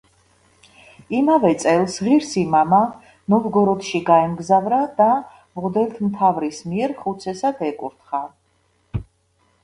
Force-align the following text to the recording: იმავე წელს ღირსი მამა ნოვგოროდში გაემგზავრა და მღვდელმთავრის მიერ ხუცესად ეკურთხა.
იმავე 1.15 1.49
წელს 1.63 1.97
ღირსი 2.05 2.45
მამა 2.53 2.79
ნოვგოროდში 3.33 4.01
გაემგზავრა 4.07 4.79
და 5.01 5.09
მღვდელმთავრის 5.59 6.63
მიერ 6.71 6.95
ხუცესად 7.03 7.61
ეკურთხა. 7.69 8.23